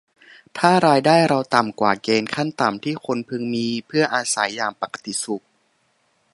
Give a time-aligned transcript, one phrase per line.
[0.57, 5.43] ถ้ารายได้เราต่ำกว่าเกณฑ์ขั้นต่ำที่คนพึงมีเพื่ออาศัยอย่างปกติสุข